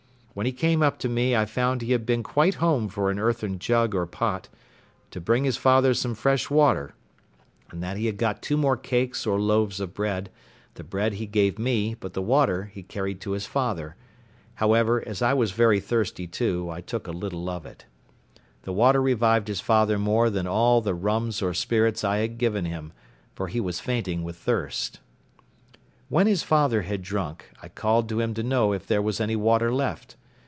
[0.33, 3.19] When he came up to me I found he had been quite home for an
[3.19, 4.47] earthen jug or pot,
[5.11, 6.95] to bring his father some fresh water,
[7.69, 10.29] and that he had got two more cakes or loaves of bread:
[10.75, 13.97] the bread he gave me, but the water he carried to his father;
[14.55, 17.85] however, as I was very thirsty too, I took a little of it.
[18.61, 22.63] The water revived his father more than all the rum or spirits I had given
[22.63, 22.93] him,
[23.35, 25.01] for he was fainting with thirst.
[26.07, 29.35] When his father had drunk, I called to him to know if there was any
[29.35, 30.15] water left.